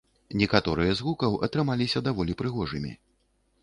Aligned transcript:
Некаторыя 0.41 0.95
з 0.95 1.05
гукаў 1.09 1.37
атрымаліся 1.51 2.05
даволі 2.09 2.39
прыгожымі. 2.43 3.01